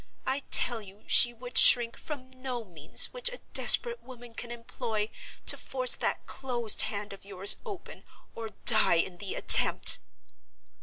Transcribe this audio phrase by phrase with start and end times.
[0.25, 5.11] I tell you she would shrink from no means which a desperate woman can employ
[5.45, 8.03] to force that closed hand of yours open,
[8.33, 9.99] or die in the attempt!"